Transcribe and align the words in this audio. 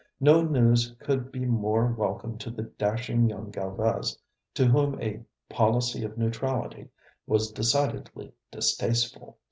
No 0.19 0.41
news 0.41 0.95
could 0.99 1.31
be 1.31 1.45
more 1.45 1.85
welcome 1.85 2.35
to 2.39 2.49
the 2.49 2.63
dashing 2.63 3.29
young 3.29 3.51
Galvez, 3.51 4.17
to 4.55 4.65
whom 4.65 4.99
a 4.99 5.21
policy 5.47 6.03
of 6.03 6.17
neutrality 6.17 6.89
was 7.27 7.51
decidedly 7.51 8.33
distasteful. 8.49 9.37